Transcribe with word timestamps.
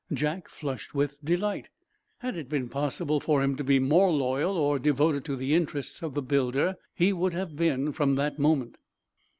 Jack 0.11 0.49
flushed 0.49 0.95
with 0.95 1.23
delight. 1.23 1.69
Had 2.17 2.35
it 2.35 2.49
been 2.49 2.69
possible 2.69 3.19
for 3.19 3.43
him 3.43 3.55
to 3.57 3.63
be 3.63 3.77
more 3.77 4.09
loyal, 4.09 4.57
or 4.57 4.79
devoted 4.79 5.23
to 5.25 5.35
the 5.35 5.53
interests 5.53 6.01
of 6.01 6.15
the 6.15 6.23
builder, 6.23 6.75
he 6.95 7.13
would 7.13 7.33
have 7.35 7.55
been 7.55 7.93
from 7.93 8.15
that 8.15 8.39
moment. 8.39 8.79